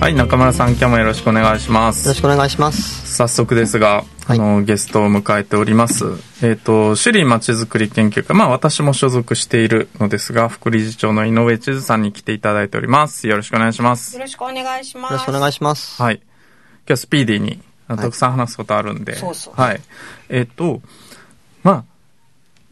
[0.00, 2.06] はい中村さん今日もよろしくお願いします。
[2.06, 3.16] よろしくお願いします。
[3.16, 6.04] 早速ですが、あのゲストを迎えております。
[6.42, 8.36] えっ、と首里まちづくり研究会。
[8.36, 13.28] まあ私も所属しているのですが副理事長の井上千鶴さんに来ていただいております。
[13.28, 14.14] よろしくお願いします。
[14.16, 15.12] よろしくお願いします。
[15.12, 16.02] よろしくお願いします。
[16.02, 16.16] はい。
[16.16, 16.24] 今
[16.86, 19.54] 日はスピーディーにたくさん話すことあるんで、そうそう。
[19.58, 19.80] はい。
[20.28, 20.82] えっ、と
[21.62, 21.84] まあ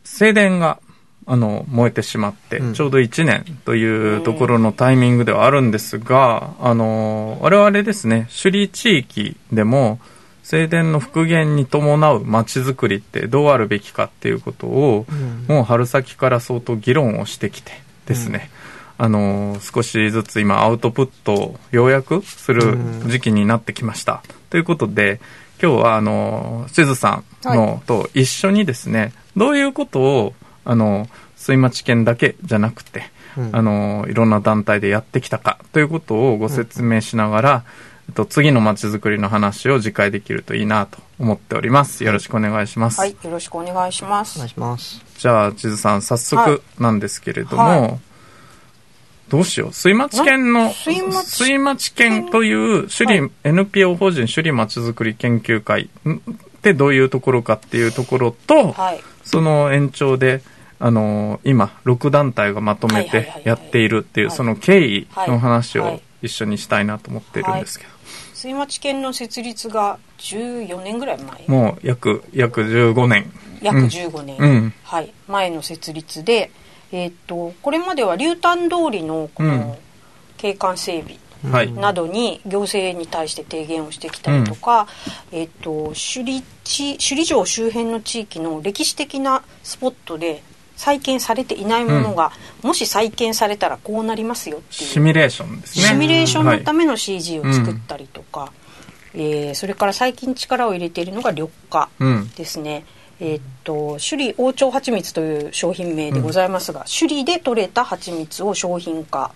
[0.05, 0.80] 正殿が
[1.27, 2.75] あの燃えてしまって、うん。
[2.75, 10.01] ちょうど1年というところのタイミングではあるんですが、あの我々ですね首里地域でも
[10.43, 15.07] 正殿の復元に伴う街づくりってどうあるべきかっていうことを、
[15.49, 17.73] もう春先から相当議論をしてきて
[18.07, 18.51] ですね、
[18.99, 24.23] あの少しずつ今アウトプットをようやくする時期になってきました。
[24.51, 25.21] ということで
[25.63, 31.09] 今日はあのしずさんの、と一緒にですねどういうことをあの
[31.43, 33.02] 水町県だけじゃなくて、
[33.37, 33.51] うん。
[33.52, 37.65] あのいろんな団体でやってきたかということをご説明しながら、
[38.09, 42.04] えっと、次のまちづくりの話を次回できるといいなと思っております。
[42.04, 44.38] よろしくお願いします、はい、よろしくお願いします。
[44.38, 45.04] お願いします。
[45.18, 46.52] じゃあ地図さん早はい。
[46.52, 47.99] 速なんですけれども、はい。
[49.29, 49.73] どうしよう？
[49.73, 53.30] 水町県のな水町水町県という首里、はい。
[53.45, 56.18] NPO 法人首里まちづくり研究会っ
[56.60, 59.01] てどういうところかっていうところと、はい。
[59.24, 60.43] その延長で、
[60.85, 64.37] あの今、6団体がまとめてやっているっていう、はい。
[64.37, 67.91] その経緯の話を一緒にしたいなと思っているんですけど、
[68.34, 71.44] 水町県の設立が14年ぐらい前？
[71.47, 73.33] もう約、約15年。
[73.62, 74.75] 約うん15年、うん。
[74.83, 76.50] はい、前の設立で、
[76.91, 79.51] えーっとこれまでは竜丹通りのこうん。
[79.51, 79.79] の
[80.37, 81.17] 景観整備
[81.53, 81.71] はい。
[81.73, 84.89] などに行政に対して提言をしてきたりとか、
[85.31, 90.43] えーっと首里地首里城周辺の地域の歴史的なスポットで
[90.77, 94.91] 再建されていないものが、もし再建されたらこうなりますよっていう。
[94.91, 95.84] シミュレーションですね。
[95.84, 98.53] シミュレーションのため、めの CG を作ったりとか、
[99.15, 102.31] えーそれから最近力を入れているのが緑化うん。
[102.31, 102.84] ですね。
[103.21, 109.32] えーっと首里王朝蜂蜜という商品名でございますが、首里で採れた蜂蜜を商品化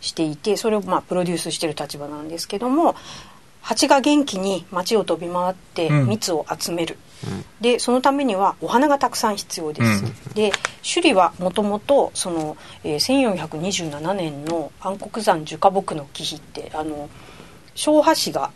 [0.00, 2.96] していて、それをまあプロデュースしている立場なんですけども
[3.62, 6.08] 蜂が元気に街を飛び回ってうん。
[6.08, 6.98] 蜜を集める、
[7.60, 17.10] でそのためにはお花がたくさん必要です、で首里はもともとその、えー1427年の安国山樹花木の忌避ってあの
[17.74, 18.50] 昭和氏が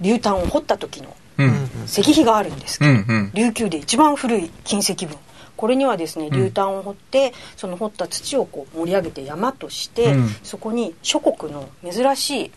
[0.00, 1.86] 竜丹を掘った時のうん。
[1.86, 2.96] 石碑があるんですけど、うん。
[2.98, 3.30] うん。
[3.34, 5.08] 琉球で一番古い金石群
[5.56, 10.28] これにはですね竜丹を掘って、その掘った土をこう盛り上げて山として、うん。
[10.42, 12.50] そこに諸国の珍しい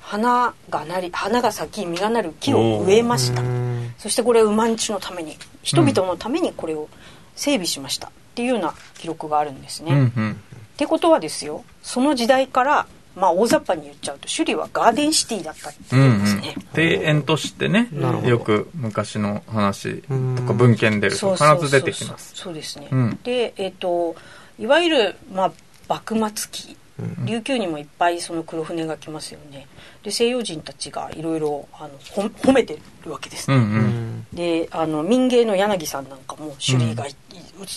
[0.00, 3.42] 花がなり花が咲き実がなる木を植えました。
[3.42, 3.67] うん
[3.98, 6.88] そしてこれ馬んちのために人々のためにこれを
[7.34, 9.92] 整備しましたっていうような記録があるんですね。
[9.92, 9.98] うん。
[10.16, 10.32] うん。
[10.32, 10.34] っ
[10.78, 12.86] てことはですよその時代から
[13.16, 16.54] まあ大雑把に言っちゃうと首里はガーデンシティだったってうんいうんですね。
[16.76, 17.88] 庭園としてね
[18.24, 24.14] よく昔の話とうんか文献出ると必ず出てきますそうですね、うんでえっ、と
[24.58, 25.52] いわゆる、まあ、
[25.88, 26.76] 幕末期
[27.24, 29.66] 琉球にもいっぱいその黒船が来ますよね。
[30.02, 34.26] で西洋人たちがいろいろあのほ褒めてるわけですね、うんうん。
[34.32, 37.14] であの民芸の柳さんなんかも首里がい、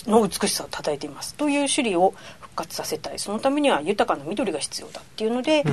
[0.06, 1.34] の美しさを称えています。
[1.34, 3.18] という首里を復活させたい。
[3.18, 5.64] そのためには豊かな緑が必要だっていうので、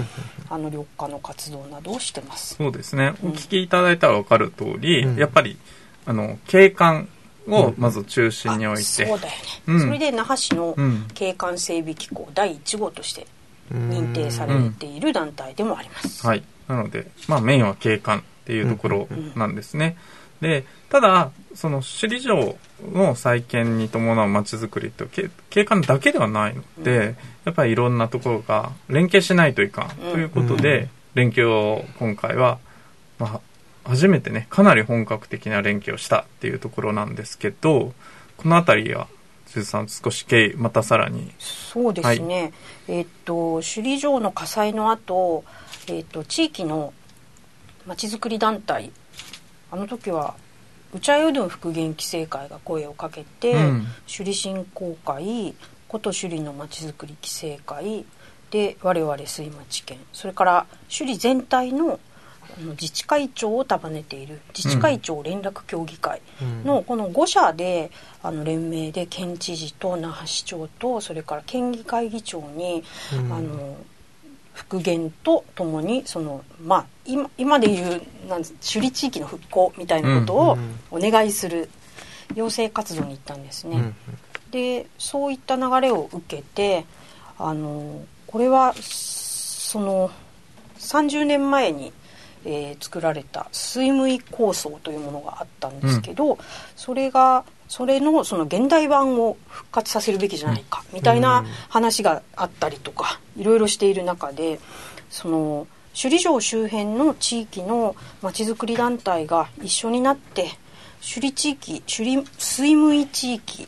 [0.50, 2.56] あの緑化の活動などをしてます。
[2.56, 3.14] そうですね。
[3.24, 5.16] お聞きいただいたら分かる通りうん。
[5.16, 5.58] やっぱり
[6.06, 7.10] あの景観
[7.48, 9.28] をまず中心に置いあてそうだよね、
[9.68, 9.81] うん。
[9.81, 11.08] それで那覇市のうん。
[11.14, 13.26] 景観整備機構第1号として
[13.72, 16.44] 認定されている団体でもあります、はい。
[16.68, 19.98] なので、まあメインは景観っていうところなんですね。
[20.42, 22.57] で、ただ、その首里城
[22.94, 32.60] の再建に伴う街づくりってけ景観だけではないので、やっぱりいろんなところが連携しないといかんということで、連携を今回は、
[33.18, 33.42] ま
[33.86, 37.94] あ、初めてね、かなり本格的な連携をしたっていうところなんですけど、
[38.38, 39.07] このあたりは、
[39.50, 41.31] 鈴さん少し経緯、またさらに。
[41.40, 42.54] そうですね、
[42.88, 45.44] えっと首里城の火災の後、
[45.88, 46.94] えっと地域の
[47.88, 48.92] まちづくり団体
[49.72, 50.36] あの時は
[50.94, 53.88] ウチャイウドゥン復元規制会が声をかけて、うん。
[54.06, 55.56] 首里振興会
[55.88, 58.06] 古都首里のまちづくり規制会
[58.51, 60.66] で我々水町県それから
[60.96, 62.00] 首里全体の
[62.57, 66.22] 自治会長を束ねている自治会長連絡協議会
[66.63, 67.92] のこの5社で
[68.22, 73.34] あの連名で県知事と那覇市長とそれから県議会議長に、うん。
[73.34, 73.78] あの
[74.51, 80.57] 復元とともにその、まあ、今今でいうなん首里地域の復興みたいなことを
[80.92, 81.69] お願いする
[82.36, 83.78] 要請活動に行ったんですね。
[83.78, 83.96] うん
[84.51, 86.86] でそういった流れを受けて
[87.38, 90.12] あのこれはその
[90.80, 91.92] 30年前に、
[92.45, 96.38] えー作られた水務位構想というものがあったんですけど、
[96.75, 104.59] それがそれのその現代版を復活させるべきじゃないかみたいな話があったりとかいろいろしている中で
[105.09, 110.47] その首里城周辺の地域のまちづくり団体が一緒になって
[111.01, 113.68] 首里地域首里水務位地域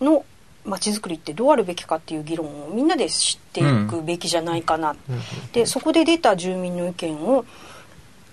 [0.00, 0.24] の
[0.64, 4.94] まちづくりってどうあるべきかっていう議論をみんなで知っていくべきじゃないかな、
[5.52, 7.44] でそこで出た住民の意見を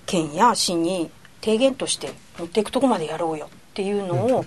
[0.10, 4.46] 県や市に提言として持っていくとこまでやろうよっていうのを、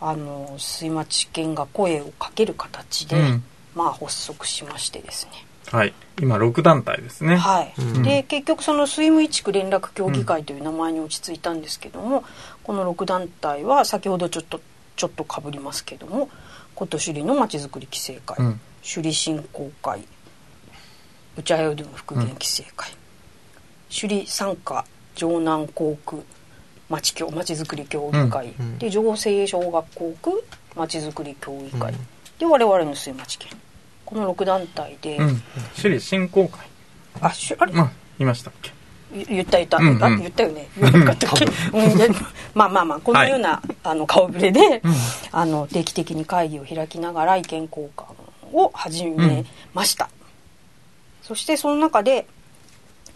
[0.00, 3.44] あの水町県が声をかける形で、うん。
[3.76, 5.32] まあ発足しましてですね。
[5.70, 5.94] はい。
[6.20, 7.36] 今、6団体ですね。
[7.36, 8.02] はい、うん。
[8.02, 12.24] で結局その水務一区連絡協議会という名前に落ち着いたんですけども、
[12.64, 14.60] この6団体は先ほどちょっと
[14.96, 16.28] ちょっとかぶりますけども
[16.74, 18.60] 琴首里のまちづくり規制会、うん。
[18.82, 20.04] 首里振興会
[21.36, 22.90] 内茶屋での復元規制会、
[23.90, 26.22] 首里参加城南航空
[26.88, 28.78] まち協まちづくり協議会、うんうん。
[28.78, 30.44] で城西小学校区
[30.76, 31.98] まちづくり協議会、うん。
[32.38, 33.50] で我々の水町県。
[34.04, 35.42] この6団体で、うん。
[35.76, 36.66] 首里振興会。
[37.20, 37.72] あしあれ？
[37.72, 38.72] まあ、いましたっけ？
[39.12, 40.04] 言言った言った、うんうん。
[40.04, 40.68] あ言ったよね。
[40.76, 42.08] 言わなかったっけ、うん、で
[42.54, 44.82] まあまあまあこのような、あの顔ぶれで、
[45.32, 48.04] あの定期的に会議を開きながら意見交換
[48.52, 49.44] を始め
[49.74, 50.08] ました、
[51.22, 52.26] そしてその中で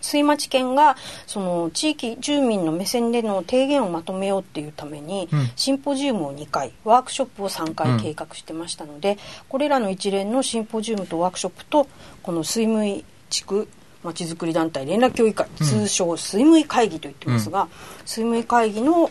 [0.02, 0.96] 水町県が
[1.26, 5.50] その地域住民の目線での提言をまとめようっていうために、うん。
[5.56, 9.18] シンポジウムを2回ワークショップを3回計画してましたので、
[9.48, 11.88] これらの一連のシンポジウムとワークショップと
[12.22, 13.68] この水務地区
[14.02, 17.68] まちづくり団体連絡協議会、通称水務会議と言ってますが、
[18.04, 19.10] 水務会議の、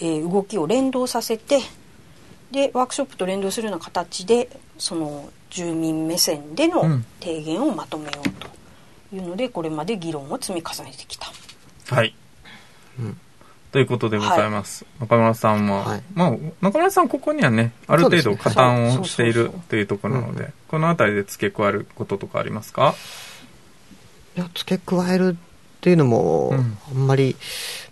[0.00, 1.58] えー動きを連動させて
[2.50, 7.04] でワークショップと連動するような形でその住民目線でのうん。
[7.20, 8.48] 提言をまとめようと
[9.12, 11.26] いうのでこれまで議論を積み重ねてきた。
[11.94, 12.14] はい。
[12.98, 13.18] うん。
[13.72, 14.84] ということでございます。
[14.98, 16.02] 中村さんは、はい。
[16.14, 16.30] まあ、
[16.60, 20.36] 中村さんここにはね、ある程度加担をしているというところなのうん。
[20.36, 22.94] で、このあたりで付け加えることとかありますか？
[24.36, 26.78] いや付け加えるっていうのもうん。
[26.90, 27.36] あんまり、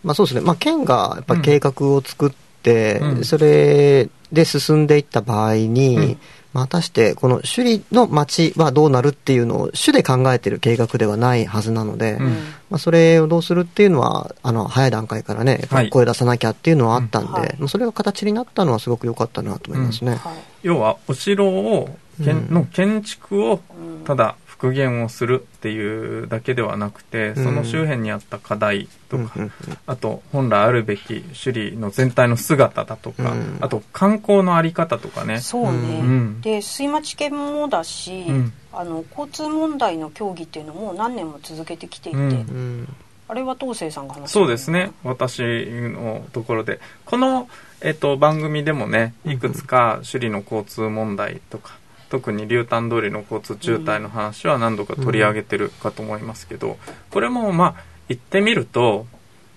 [0.03, 2.31] まあそうですね、まあ、県がやっぱ計画を作っ
[2.63, 3.25] て、うん。
[3.25, 6.19] それで進んでいった場合に、うん
[6.53, 12.27] まあ果たしてこの首里の町はどうなるっていうのを主で考えてる計画ではないはずなので、うん。
[12.71, 15.61] まあ、それをどうするっていうのはあの早い段階からね
[15.91, 17.57] 声出さなきゃっていうのはあったんで、うんはい。
[17.59, 20.17] まあそれが形になったのはすごく良かったなと思いますね。
[20.17, 20.37] はい。
[20.63, 22.55] 要は、お城を、建うん。
[22.55, 29.53] の建築をうんただ復元をするっていうだけではなくて、その周辺にあった課題とか、うんうん
[29.87, 33.59] あと本来あるべき首里の全体の姿だとか、うん。
[33.61, 35.41] あと観光のあり方とかね。
[35.41, 36.41] そうね、うん。
[36.41, 38.53] で水町県もだし、うん。
[38.73, 42.31] あの交通問題の協議っていうのも何年も続けてきていて、うん。
[42.31, 42.97] うん
[43.31, 44.91] あれは東生さんが話したそうですね。
[45.05, 46.81] 私のところで。
[47.05, 47.47] この、
[47.83, 51.78] えっと、番組でもね、いくつか首里の交通問題とか、
[52.11, 56.79] 特に竜丹通りの交通渋滞の話は何度か取り上げてるかと思いますけど、
[57.11, 59.07] これもまあ、言ってみると、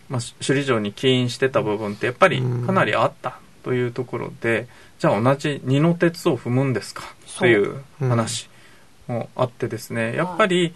[0.09, 4.67] まあ、首里城に起因してた部分ってやっぱりかなりあったというところで、
[4.99, 7.03] じゃあ同じ二の鉄を踏むんですか？
[7.39, 8.49] という話
[9.07, 10.73] もあってですね、やっぱり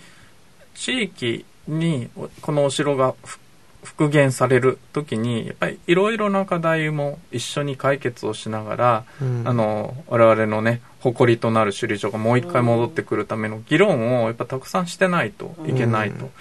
[0.74, 2.10] 地域に
[2.42, 3.40] このお城がふ
[3.86, 9.44] 復元される時にやっぱりいろいろな課題も一緒に解決をしながら、うん。
[9.46, 16.32] あの我々のね誇りとなる首里城がもう一回戻ってくるための議論をやっぱたくさんしてないといけないと、うん。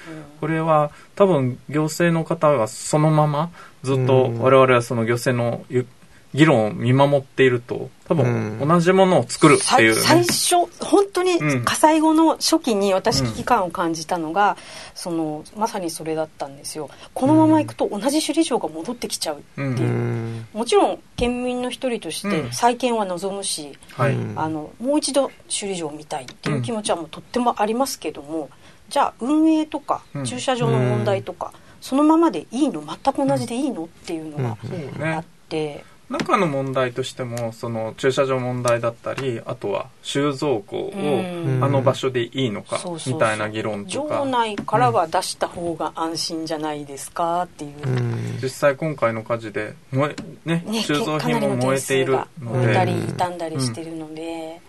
[0.40, 3.50] これは多分行政の方がそのまま
[3.82, 4.40] ずっとうん。
[4.40, 5.86] 我々はその行政のゆ
[6.34, 8.68] 議論を見守っていると多分うん。
[8.68, 10.00] 同じものを作るっていう、ね。
[10.00, 11.64] 最最初本当にうん。
[11.64, 14.56] 火災後の初期に私危機感を感じたのが、
[14.94, 16.90] そのまさにそれだったんですよ。
[17.14, 20.46] このままいくと同じ首里城が戻ってきちゃうっていう、うん。
[20.52, 22.52] もちろん県民の一人としてうん。
[22.52, 24.08] 再建は望むし、あ
[24.48, 28.50] のもう一度首里城を見たいっていう気持ちはもうとってもありますけども、
[28.88, 30.24] じゃあ運営とかうん。
[30.24, 32.82] 駐車場の問題とか、そのままでいいの？
[32.82, 33.84] 全く同じでいいの？
[33.84, 35.84] っていうのがあっねて、
[36.18, 41.64] 中の問題としてもその駐車場問題だったりあとは収蔵庫をうん。
[41.64, 44.20] あの場所でいいのかみたいな議論とか。
[44.20, 48.38] 場内からは出した方が安心じゃないですかっていう、うん。
[48.42, 54.60] 実際今回の火事で燃え、ねね、収蔵品も燃えているの燃えたでり傷んだりしてるので、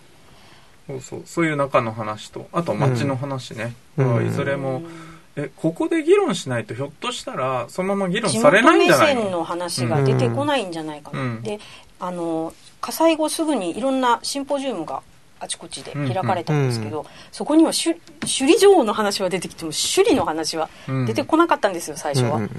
[0.86, 1.22] そうそう。
[1.26, 4.26] そういう中の話とあと街の話ね、うん。
[4.26, 11.42] いずれもうんえここで議論しないとひょっとしたらそのまま議論地されないん元目じゃない線の話が出てこないんじゃないかな、うん。
[11.42, 11.60] で
[12.00, 15.02] あの火災後すぐにいろんなシンポジウムが
[15.38, 20.70] あちこちで開かれたんですけど、うんそこには首首里城の話は出てきても首里の話は
[21.06, 22.50] 出てこなかったんですよ最初は、うん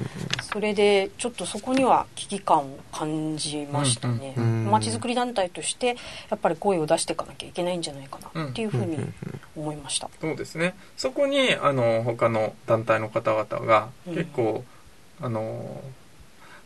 [0.54, 4.34] それでちょっとそこには危機感を感じましたね。
[4.38, 5.98] うんうんまちづくり団体として
[6.30, 8.98] やっぱり声を出していかなきゃいけないんじゃないかなっていうふうに
[9.56, 10.74] 思いました、そうですね。
[10.96, 14.16] そこにあの他の団体の方々がうん。
[14.16, 14.64] 結構、
[15.22, 15.82] あの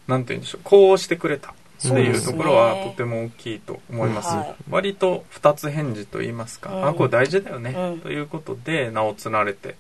[0.08, 1.54] なんて言うんでしょうこうしてくれた
[1.88, 4.36] っていうところはとても大きいと思います。
[4.36, 4.56] はい。
[4.70, 6.88] 割と二つ返事と言いますか、うん。
[6.90, 8.00] あこれ大事だよね、うん。
[8.00, 9.76] ということで名を連ねて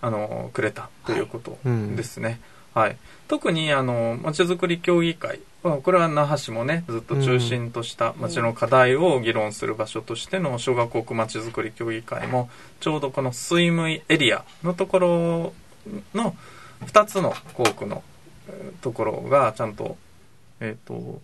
[0.00, 2.40] あのくれたということうんですね、
[2.74, 2.96] はい。
[3.28, 12.48] 特にあのまちづくり協議会まあこれは那覇市もねずっと中心とした町の課題を議論する場所としての小学校区まちづくり協議会も
[12.80, 15.52] ちょうどこの水務エリアのところ
[16.14, 16.34] の
[16.86, 18.02] 2つの校区の
[18.48, 19.96] えーところがちゃんと,、
[20.60, 21.20] えー、と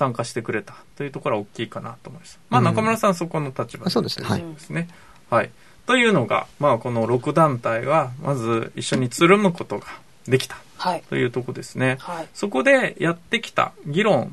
[0.00, 2.40] 参加してくれたというところは大きいかなと思います。
[2.48, 4.88] まあ、うん中村さんそこの立場そうですねはいですね。
[5.28, 5.50] はい。
[5.84, 9.84] というのが、まあ、この6団体がまず一緒につるむことが
[10.26, 11.98] できたはいというところですね。
[12.00, 14.32] はいそこでやってきた議論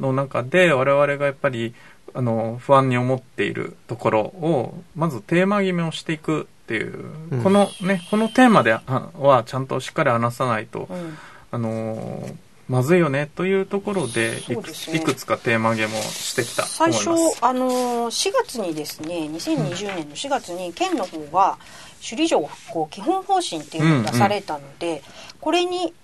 [0.00, 1.72] の中で我々がやっぱり
[2.14, 8.82] あの不安に思っているところをまずテーマ決めをしていくっていう、うんこのねこのテーマであ
[9.16, 11.16] はちゃんとしっかり話さないと、うん
[11.52, 12.28] あの
[12.68, 16.92] まずいよねというところでいくねいくつかテーマ決めをしてきたと最。
[16.92, 21.58] 初あの4月にですね2020年の4月に県の方が
[21.98, 25.02] 首里城復興基本方針っていうのを出されたので、
[25.40, 25.94] これに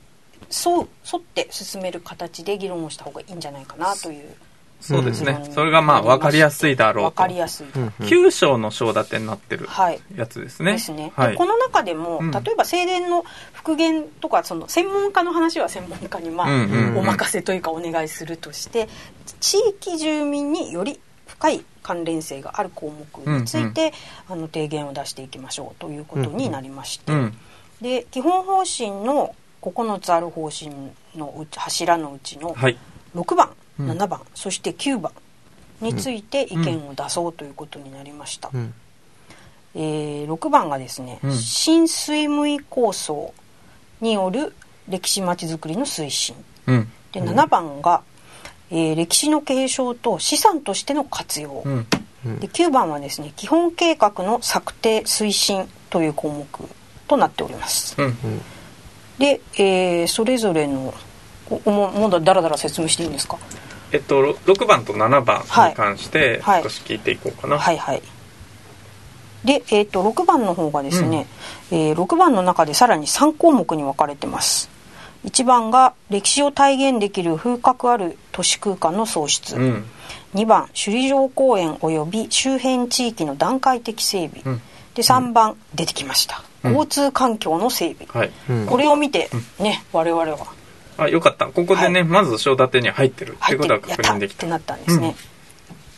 [0.65, 4.35] 沿う沿って進める形で議論をした方がいいんじゃないかなという
[4.83, 5.53] そうですね、うん。
[5.53, 6.77] それがまあ分かりやすい。
[6.77, 7.11] だろうと。
[7.11, 10.01] 分かりやすいと、うん9章の章立てになってるはい。
[10.17, 10.73] やつですね。
[10.73, 11.31] ですね、はい。
[11.31, 12.31] でこの中でも、うん。
[12.31, 16.99] 例えば正殿の復元とかその専門家の話は専門家にまあ、うんうんうん。
[16.99, 18.89] お任せというかお願いするとして
[19.41, 23.93] 地域住民により深い関連性がある項目について、
[24.29, 27.39] あの提言を出していきましょうということになりまして、うん
[27.81, 30.71] で基本方針の9つある方針
[31.17, 32.79] のうち柱のうちのはい。
[33.17, 35.13] 6番、うん7番そして9番
[35.81, 38.51] について意見を出そうということになりました。
[38.53, 38.75] うん。
[39.75, 41.33] えー6番がですね、うん。
[41.33, 43.33] 新水務位構想
[44.01, 44.55] による
[44.89, 46.37] 歴史まちづくりの推進。
[46.67, 46.93] うん。
[47.13, 48.03] で7番が、
[48.71, 51.87] えー歴史の継承と資産としての活用、うん。
[52.39, 56.47] で9番はですね基本計画の策定推進という項目
[57.09, 57.97] となっております。
[58.01, 58.15] うん。
[59.19, 60.95] で、えーそれぞれの
[61.53, 63.39] おおももうだらだら説明していいんですか？
[63.93, 66.63] えっと、ろ6番と7番に関してはい。
[66.63, 67.59] 少し聞いていこうかな。
[67.59, 68.03] はいはい。
[69.45, 71.27] で、えー、と6番の方がですね、
[71.71, 74.71] えー6番の中でさらに3項目に分かれてます。
[75.25, 79.85] 1番が歴史を体現できる風格ある都市空間の創出、うん。
[80.35, 84.63] 2番首里城公園及び周辺地域の段階的整備、うん。
[84.95, 86.43] で3番、出てきました。
[86.65, 86.73] うん。
[86.73, 88.33] 交通環境の整備、はい。
[88.49, 88.67] うん。
[88.67, 89.29] これを見て
[89.59, 90.39] ね我々は
[90.99, 91.47] あ、よかった。
[91.47, 92.09] ここでね、はい。
[92.09, 93.37] まず章立てに入ってる。
[93.45, 94.41] ってことはるやったっ確認できた。
[94.43, 95.15] てなったんですね、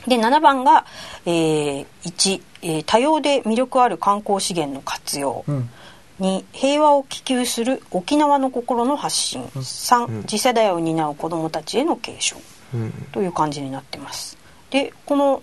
[0.06, 0.84] で7番が、
[1.26, 5.70] えー1、えー多様で魅力ある観光資源の活用、うん。
[6.20, 12.36] 2平和を希求する沖縄の心の発信、3次世代を担う子どもたちへの継承
[12.72, 12.92] うん。
[13.12, 14.38] という感じになってます。
[14.70, 15.42] でこの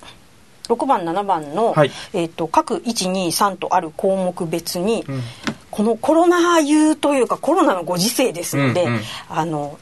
[0.67, 1.91] 6番7番の、はい。
[2.13, 5.21] えー、と各123とある項目別に、うん。
[5.71, 9.01] このコロナ優というかコロナのご時世ですので、うんうん。
[9.29, 9.79] あの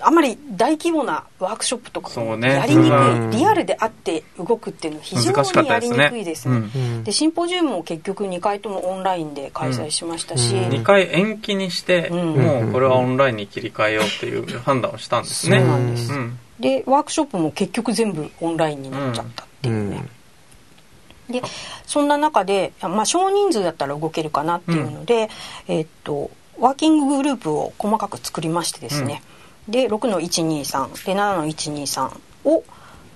[0.00, 2.50] あまり大規模なワークショップとかそうね。
[2.54, 3.30] やりにくい、うん。
[3.30, 6.56] リアルであって動くっていうのは非常にやりにくいですね。
[6.56, 6.62] うん。
[6.62, 7.04] うん。
[7.04, 10.68] でシンポジウムも結局2回ともオンラインで開催しましたし、うん。
[10.68, 12.34] 2回延期にして、うん。
[12.34, 15.58] もうこれはオンラインに切り替えようっていう 判断をしたんですね。
[15.58, 16.12] そうなんです。
[16.12, 16.38] うん。
[16.60, 20.04] でワークショップも結局全部オンラインになっちゃったっていうね、
[21.28, 21.42] で
[21.86, 25.28] そんな中で、まあ、少人数だったら動けるかなっていうので、
[25.68, 29.22] えーっとワーキンググループを細かく作りましてですね、
[29.68, 32.64] で6の123で7の123を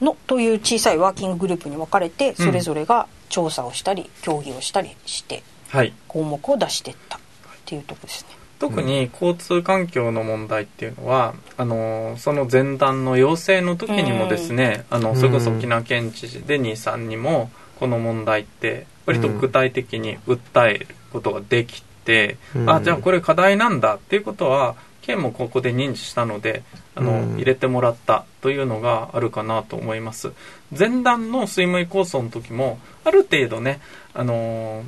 [0.00, 5.42] のという小さいワーキンググループに分かれてそれぞれが調査をしたり協議をしたりして
[5.72, 5.94] はい。
[6.06, 7.20] 項目を出していったっ
[7.64, 8.36] ていうところですね。
[8.58, 17.50] 特に交通環境の問題っていうのは、あのその前段の要請の時にもですね、あのそれこそ沖縄県知事デニーさんにも
[17.82, 22.70] この問題って割と具体的に訴えることができて、うん。
[22.70, 26.62] あじゃあこれ課題なんだっていうことは県もここで認知したので
[26.94, 27.34] あの、うん。
[27.38, 30.30] 入れてもらったというのがあるかなと思います。
[30.70, 33.80] 前段の水務構想の時もある程度ね
[34.14, 34.84] あの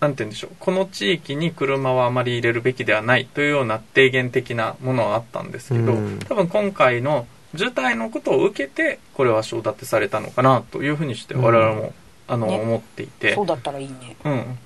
[0.00, 6.18] なんて言うんでしょうこの地域に車はあまり入れるべきではないというような提言的なものはあったんですけど、うん。
[6.18, 11.94] 多分今回の渋滞のことを受けてこれは承諾されたのかなというふうにして我々も、
[12.28, 12.60] あのね。
[12.60, 13.34] 思っていて。
[13.34, 14.16] そうだったらいいね。
[14.24, 14.58] うん。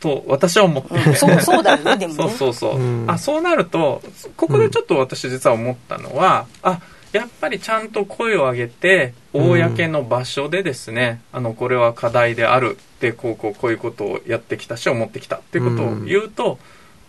[0.00, 0.94] と私は思って。
[0.94, 1.16] いて、うん。
[1.16, 2.18] そうそうだよねでもね。
[2.18, 3.10] そうそうそう、うん。
[3.10, 4.02] あそうなると
[4.36, 6.80] ここでちょっと私実は思ったのは、あ
[7.12, 16.58] やっぱりちゃんと声を上げて公の場所でですね、あのこれは課題であるってこうこうこういうことをやってきたし思ってきたっていうことを言うと、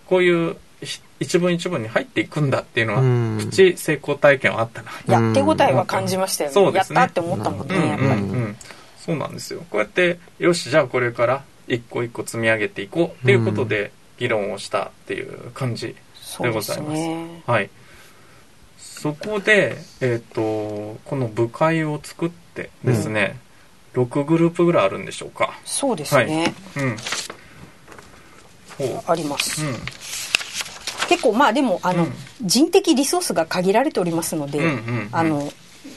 [0.05, 3.37] こういうひ一文一文に入っていくんだっていうのは、うん。
[3.39, 6.53] プチ成功体験はあったな、いや手応えは感じましたよね。
[6.53, 6.99] そうですね。
[6.99, 8.57] やったって思ったもんねうんやっぱり、うんうん、
[9.07, 9.65] そうなんですよ。
[9.69, 17.41] こうやってよしじゃあこれから一個一個積み上げていこうっていうことで議論をしたっていう感じそうですね。
[17.47, 17.69] はい。
[18.77, 20.41] そこでえっ、と
[21.05, 23.39] この部会を作ってですね、
[23.93, 25.57] 6グループぐらいあるんでしょうか。
[25.63, 26.97] そうですね、うん。
[28.77, 29.69] ほあります、う
[31.07, 32.13] 結構まあでもあの、うん。
[32.41, 34.73] 人的リソースが限られておりますので、うんうんう
[35.03, 35.09] ん。
[35.13, 35.49] あの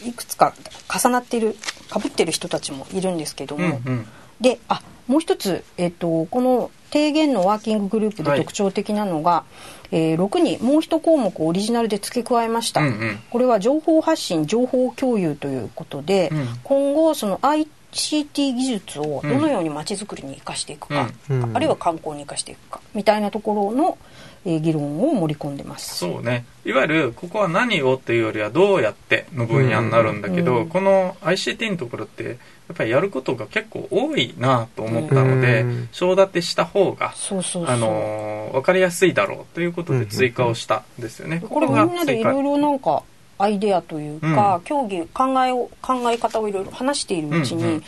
[0.07, 0.55] いくつか
[0.93, 1.57] 重なっている
[1.91, 4.07] かぶってる人たちもいるんですけどうんうも、ん。
[4.41, 8.39] であもう一つ、えっとこの提言のワーキンググループではい。
[8.41, 9.45] 特徴的なのが、
[9.93, 13.19] えー6にもう一項目をオリジナルで付け加えました、うんうん。
[13.31, 16.49] これは情報発信情報共有ということで、うん。
[16.65, 21.43] 今後その ICT 技術をどのようにまちづくりに生かしていくか、うん。
[21.45, 25.99] うんあるいは観光に生かしていくかみたいなところの、えー議論を盛り込んでます。
[25.99, 26.47] そうね。
[26.65, 32.37] いわゆるここは何をっていうよりはどうやっての分野になるんだけど、うんこの ICT のところってやっ
[32.77, 35.89] ぱりやることが結構多いなと思ったのでうん。
[35.93, 37.75] 承立てした方が、そうそうそう。
[37.75, 41.43] あのー分かりやすいだろうということで追加をしたんですよね。
[41.49, 43.03] これみんなでいろいろなんか
[43.39, 47.85] アイデアというか、協議考えを考え方をいろいろ話しているうちに、うんうん。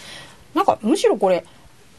[0.54, 1.44] なんかむしろこれ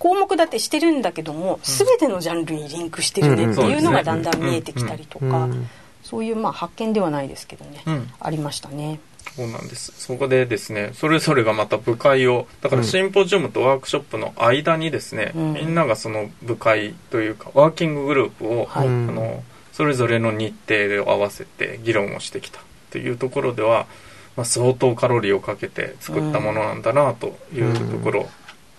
[0.03, 5.69] 項目立てしてるんだけども、全てのジャンルにリンクしてるねっていうのがだんだん見えてきたりとか、うん
[6.03, 8.09] そういうまあ発見ではないですけどね、うん。
[8.19, 8.99] ありましたね。
[9.37, 9.93] そうなんです。
[9.95, 15.53] そこでですね、それぞれがまた部会を、だからシンポジウムとワークショップの間にですね、うん。
[15.53, 18.87] みんながその部会というか、ワーキンググループを、はい。
[18.87, 22.59] あの、それぞれの日程を合わせて議論をしてきた
[22.91, 23.87] というところでは、
[24.35, 28.29] まあ、相当カロリーをかけて作ったものなんだなというところ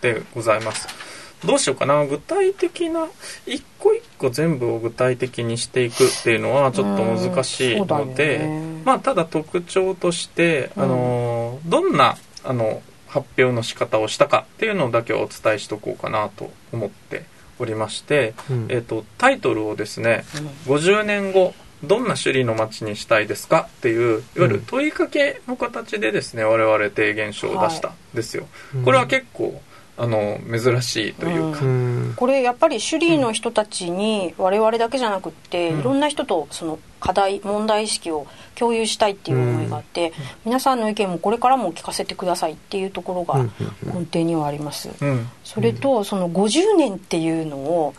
[0.02, 1.13] でございます。
[1.46, 2.04] どうしようかな。
[2.06, 3.06] 具体的な
[3.46, 8.82] 一個一個全部を具体的にしていくっていうのはちょっと難しいので、ね。
[8.84, 17.24] まあただ特徴として、あのどんなあの発表の仕方をしたかっていうのだけをお伝えしておこうかなと思って
[17.58, 18.66] おりまして、うん。
[18.68, 20.24] えっとタイトルをですね
[20.66, 28.84] 50年後どんな首里の町にしたいですかっていういわゆる問いかけの形でですね我々提言書を出したんですよ、うん。
[28.84, 29.60] これは結構
[29.96, 32.14] あの珍しいというか、うん。
[32.16, 35.80] これやっぱり首里の人たちに我々だけじゃなくって、うん。
[35.80, 38.26] いろんな人とその課題問題意識を
[38.56, 40.12] 共有したいっていう思いがあって、
[40.44, 43.52] 皆さんの意見もこれからも聞かせてくださいっていうところがうん。
[43.84, 45.28] 根底にはあります、うん。
[45.44, 47.94] それとその50年っていうのを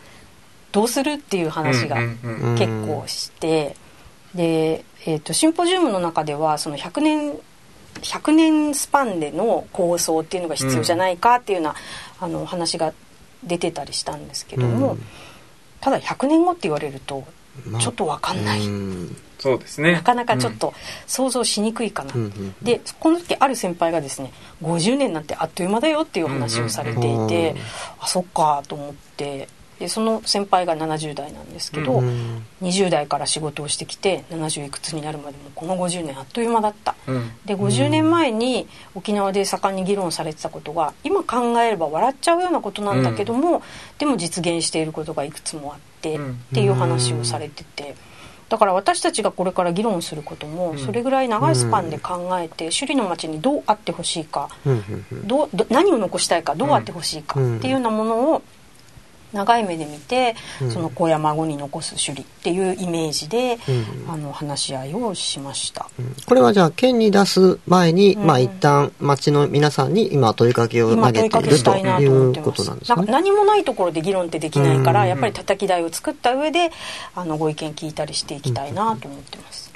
[0.73, 2.49] どうするっていう話がうんうんうん。
[2.49, 3.75] うん結構して、
[4.33, 7.39] で、えー、とシンポジウムの中ではその100年
[8.01, 11.75] 100年スパンでの構想っていうのが必要じゃないかっていうような、
[12.19, 12.93] あの話が
[13.43, 15.03] 出てたりしたんですけども、うん。
[15.81, 17.23] ただ100年後って言われると
[17.65, 19.17] まあちょっと分かんない、うん。
[19.39, 19.93] そうですね。
[19.93, 20.73] なかなかちょっと
[21.07, 24.31] 想像しにくいかな、うんうんでこの時ある先輩がですね
[24.63, 27.57] 50年なんてあっという間だよっていう話をされていて、うんうんうん。
[27.99, 29.47] あそっかと思って
[29.79, 36.95] でその先輩が70代なんですけど、うん20代から仕事をしてきて70いくつになるまでもこの50年あっという間だった。
[37.07, 37.31] うん。
[37.45, 43.61] で50年前に沖縄で盛んに議論されてたことが今考えれば笑っちゃうようなことなんだけども、
[43.99, 46.31] でも実現していることがいくつもあって、うん。
[46.31, 47.95] っていう話をされてて。
[48.47, 50.79] だから私たちがこれから議論することもうん。
[50.79, 55.05] それぐらい長いスパンで考えて首里の町にどうあってほしいかうん。
[55.11, 55.27] うん。
[55.27, 57.57] どうど何を残したいかどうあってほしいかうん。
[57.57, 58.41] っていうようなものを
[59.33, 60.71] 長い目で見て、うん。
[60.71, 64.13] その子や孫に残す首里っていうイメージで、うん。
[64.13, 65.87] あの話し合いをしました。
[65.99, 66.15] うん。
[66.25, 68.25] これはじゃあ県に出す前に、うん。
[68.25, 72.51] まあ一旦町の皆さんに今問いかけを投今問いかげているとけしたいなという思ってます。
[72.51, 73.11] ことなんですねなんか。
[73.11, 75.07] 何もないところで議論ってできないから、うん。
[75.09, 76.71] やっぱり叩き台を作った上で
[77.15, 79.71] あのご意見聞いたりしていきたいなと思ってます。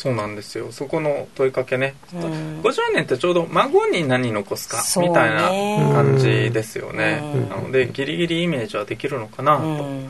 [0.00, 0.72] そうなんですよ。
[0.72, 2.20] そこの問いかけね、うん。
[2.62, 7.48] 50年ってちょうど孫に何残すかみたいな感じですよね、うん。
[7.50, 10.08] なのでギリギリイメージはできるのかなとうん、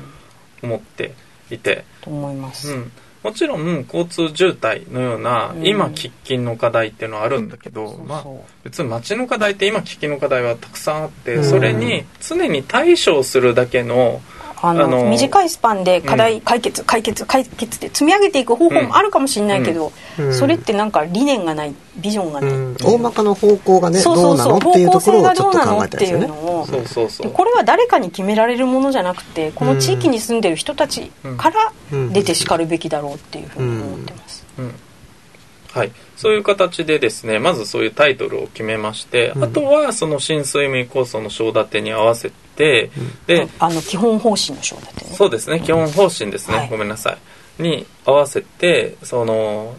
[0.62, 1.12] 思って
[1.50, 2.72] いて、と思います。
[2.72, 2.92] うん、
[3.24, 5.66] もちろん交通渋滞のようなうん。
[5.66, 8.04] 今喫緊の課題っていうのはあるんだけど、そう。
[8.04, 8.24] まあ
[8.62, 11.44] 別に街の課題って今喫緊の課題はたくさんあって、うん。
[11.44, 14.22] それに常に対処するだけの
[14.62, 20.34] あのあの短いスパンで課題解決、解決解決って積み上げていく方法もあるかもしれないけど、うん。
[20.34, 22.76] それってなんか理念がないビジョンがない、うん。
[22.82, 24.38] 大まかの方向がね、そうどそうう。
[24.38, 26.26] そうなのっていう方向性がところをちょっとどうなのっ考えたいですよね。
[26.26, 26.60] ていうの。
[26.60, 26.66] を。
[26.66, 27.26] そうそうそう。
[27.26, 31.72] でこれは誰かに決められるものじゃなくてこの地域に住んでる人たちから
[32.12, 34.44] 出てしかるべきだろうっていうふうに思ってます。
[34.58, 34.74] うん。
[35.72, 39.44] はい、そういう形でですねまずそういうタイトルを決めまして、うん。
[39.44, 42.90] あとはその新水面構想の章立てに合わせて、で
[43.58, 45.10] あの基本方針の章だってね。
[45.14, 45.60] そうですね。
[45.60, 46.68] 基本方針ですね、はい。
[46.68, 47.16] ごめんなさ
[47.58, 47.62] い。
[47.62, 49.74] に合わせてその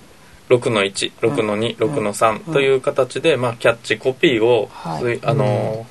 [0.49, 5.19] 6の16の2、6の3という形で、まあ、キャッチコピーを、はい。
[5.23, 5.85] あの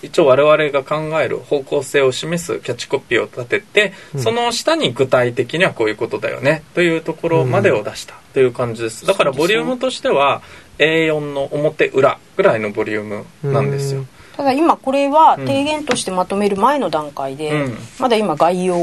[0.00, 4.20] 一応我々が考える方向性を示すキャッチコピーを立てて、うん。
[4.20, 9.06] その下に具体的にはこういうことだよねというところまでを出したという感じです。
[9.06, 10.42] だからボリュームとしては
[10.78, 14.04] A4 の表裏ぐらいのボリュームなんですよ、
[14.36, 17.78] ただ今これは提言としてまとめる前の段階で、うん。
[17.98, 18.76] まだ今概要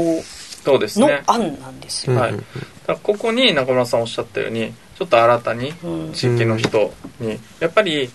[0.66, 2.16] の案なんですよ。
[2.16, 2.34] はい、
[3.02, 8.10] ここに中村さんおっしゃったようにちょっと新たにうん地域の人に、やっぱり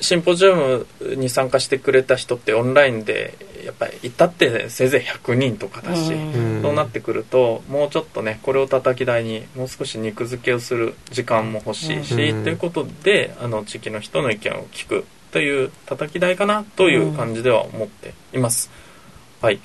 [0.00, 6.62] シンポジウムに参加してくれた人ってオンラインでやっぱりいたってせいぜい100人とかだし、うん。
[6.62, 12.44] そうなってくるともうちょっとねこれを叩き台にもう少し肉付けをする時間も欲しいし、うん。
[12.44, 18.70] ということであの地域の人の意見を聞くという叩き台かなという感じでは思っています、
[19.40, 19.60] はい。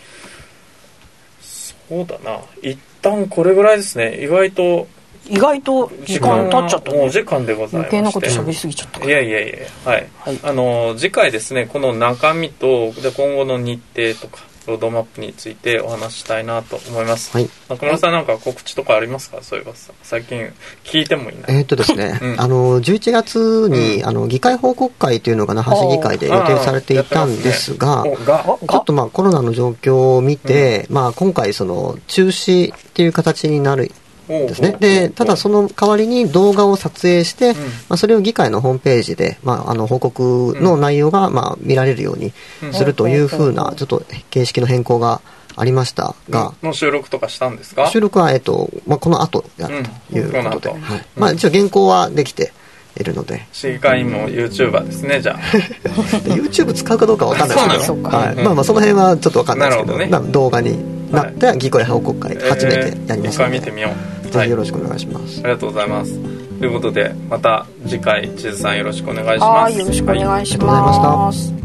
[1.41, 2.39] そうだな。
[2.61, 4.23] 一旦これぐらいですね。
[4.23, 4.87] 意外と
[5.27, 6.97] 意外と時間経っちゃったね。
[6.97, 7.97] もうお時間でございまして。
[7.97, 10.39] 余計なこと喋りすぎちゃったかいやいやいやはい、はい。
[10.43, 17.49] あの次回ですねこの中身とで今後の日程とかロードマップについてお話ししたいなと思います、はい。
[17.67, 19.41] 中村さんなんか告知とかありますか？
[19.41, 20.53] そういえばさ最近
[20.83, 22.41] 聞いてもいない、えーっとですね、 うん。
[22.41, 24.07] あの、11月に、うん。
[24.07, 28.57] あの、議会報告会というのが那覇市議会で予定されていたんですが、おが？
[28.61, 33.89] おちょっとまあコロナの状況を見て、まあ今回その中止っていう形になるん
[34.27, 34.75] ですね。
[34.79, 42.33] で、ただその代わりに動画を撮影して、まあそれを議会のホームページで、まああの報告の内容がまあ見られるように
[42.73, 45.21] するというふうな、ちょっと形式の変更が
[45.57, 47.87] ありましたが、の収録とかしたんですか？
[47.87, 50.93] 収録は、えっと、まあこの後やるといううんことで、この後。
[50.93, 51.05] はい。
[51.17, 52.53] まあ一応原稿はできて
[52.99, 55.57] いるので、市議会員も YouTuber ですねじゃあ。
[56.23, 58.35] で YouTube 使うかどうかわかんないですけど、はい。
[58.35, 58.43] うん。
[58.45, 60.07] まあまあその辺はちょっとわかんないですけど、ね。
[60.07, 60.77] まあ動画に
[61.11, 64.29] なって議会報告会初めてやりましたので、えー見てみよう。
[64.31, 65.39] ぜひよろししくお願いします。
[65.39, 66.17] ありがとうございます。
[66.59, 69.41] ということでまた次回地図さんよろしくお願いします。
[69.41, 71.09] はいよろしくお願いしありがとうございました。
[71.09, 71.60] ます